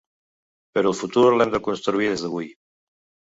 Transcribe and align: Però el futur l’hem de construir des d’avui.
Però 0.77 0.93
el 0.93 0.95
futur 1.01 1.25
l’hem 1.41 1.53
de 1.55 1.61
construir 1.67 2.09
des 2.13 2.23
d’avui. 2.25 2.49